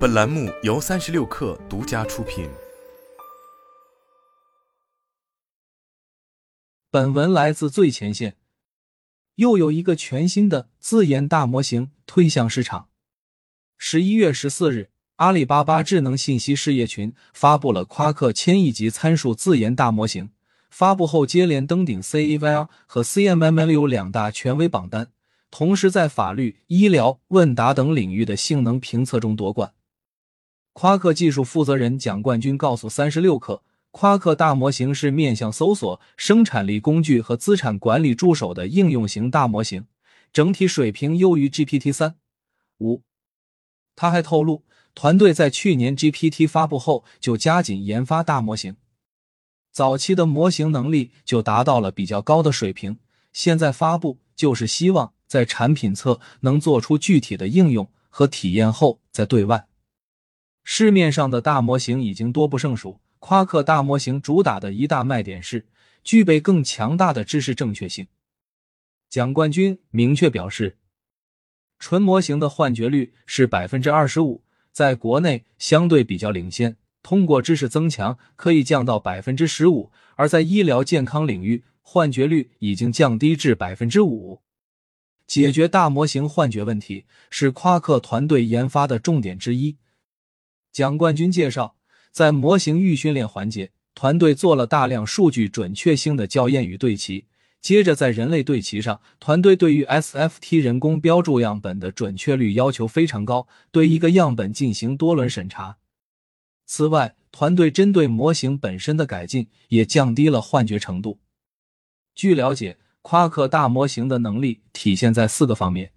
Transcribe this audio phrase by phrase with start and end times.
[0.00, 2.48] 本栏目由三十六氪独家出品。
[6.90, 8.38] 本文来自最前线。
[9.34, 12.88] 又有一个全新的自研大模型推向市场。
[13.76, 20.30] 十一月十四日，阿里巴巴智能信息事业群发布了夸克千亿级参数自研大模型。
[20.70, 25.10] 发布后接连登顶 CEVR 和 CMMLU 两大权威榜单，
[25.50, 29.74] 同时在法律、医疗、问答等领域的性能评测中夺冠。
[30.80, 39.84] 夸克技术负责人蒋冠军告诉三十六氪，夸克大模型是面向搜索、生产力工具和资产管理助手的应用型大模型，
[40.32, 42.14] 整体水平优于 GPT 三、
[42.78, 43.02] 五。
[43.94, 48.76] 他还透露，团队在去年 GPT 发布后就加紧研发大模型。
[49.70, 52.96] 早期的模型能力就达到了比较高的水平，
[53.34, 59.66] 现在发布就是希望在产品侧能做出具体的应用和体验后再对外。
[60.62, 65.66] 市面上的大模型已经多不胜数，夸克大模型主打的一大卖点是
[66.04, 68.06] 具备更强大的知识正确性。
[69.08, 70.76] 蒋冠军明确表示，
[71.78, 76.76] 纯模型的幻觉率是百分之二十五，在国内相对比较领先。
[77.02, 84.42] 通过知识增强可以降到百分之十五，而在医疗健康领域，幻觉率已经降低至百分之五。
[85.26, 89.78] 解决大模型幻觉问题是夸克团队研发的重点之一。
[90.72, 91.76] 蒋冠军介绍，
[92.12, 97.26] 在模型预训练环节，团队做了大量数据准确性的校验与对齐。
[97.60, 105.76] 接着，在人类对齐上，团队对于 SFT 人工标注样本的准确率要求非常高，对一个样本进行多轮审查。
[106.64, 111.20] 此外，团队针对模型本身的改进也降低了幻觉程度。
[112.14, 115.92] 据了解，夸克大模型的能力体现在四个方面：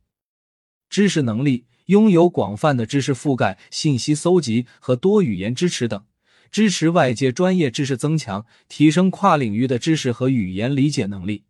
[0.89, 6.01] 知识能力，拥有广泛的知识覆盖、信息搜集和多语言支持等；
[6.51, 11.43] 支持外界专业知识增强，提升跨领域的知识和语言理解能力；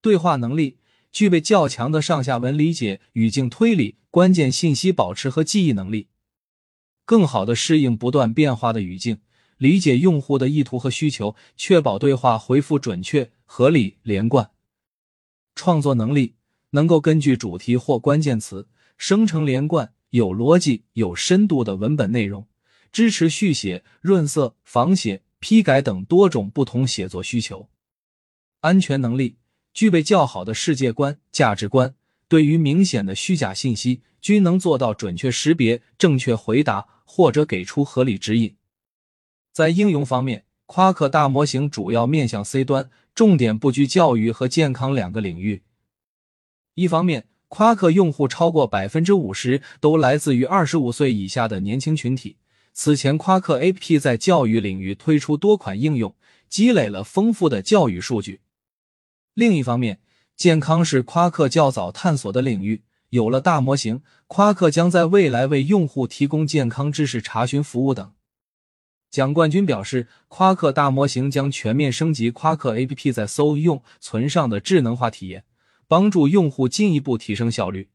[0.00, 0.78] 对话能力，
[1.12, 6.08] 具备较强的上下文理解、语境推理、关键信息保持和记忆能力。
[7.04, 9.18] 更好的适应不断变化的语境，
[9.58, 14.50] 理解用户的意图和需求，确保对话回复准确、合理、连贯。
[15.54, 16.34] 创作能力
[16.70, 18.66] 能够根据主题或关键词
[18.96, 22.46] 生成连贯、有逻辑、有深度的文本内容，
[22.90, 27.68] 支持续写、润色、仿写、批改等多种不同写作需求。
[28.60, 29.36] 安全能力
[29.72, 31.94] 具备较好的世界观、价值观，
[32.28, 36.88] 对于明显的虚假信息均能做到准确识别、正确回答。
[37.06, 38.56] 或者给出合理指引。
[39.52, 45.62] 在应用方面，夸克大模型主要面向 C 端，重点布局教育和健康两个领域。
[46.74, 52.36] 一方面，夸克用户超过百分之五十都来自于二十五岁以下的年轻群体。
[52.72, 56.14] 此前，夸克 APP 在教育领域推出多款应用，
[56.48, 58.40] 积累了丰富的教育数据。
[59.34, 60.00] 另一方面，
[60.36, 62.82] 健康是夸克较早探索的领域。
[63.10, 68.12] 有了大模型，夸克将在未来为用户提供健康知识查询服务等。
[69.08, 75.44] 蒋冠军表示，夸克大模型将全面升级夸克 APP 在搜、用、存上的智能化体验，
[75.88, 77.90] 帮助用户进一步提升效率。